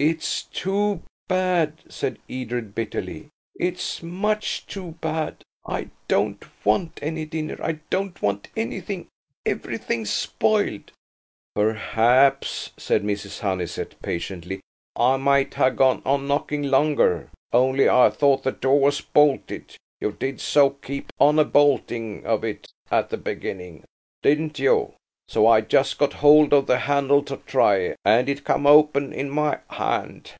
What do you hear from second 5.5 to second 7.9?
I don't want any dinner; I